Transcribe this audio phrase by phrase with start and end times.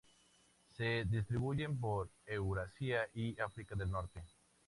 [0.75, 4.23] Se distribuyen por Eurasia y África del Norte.